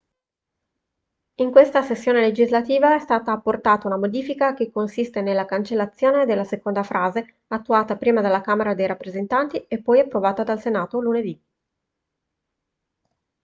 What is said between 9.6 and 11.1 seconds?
e poi approvata dal senato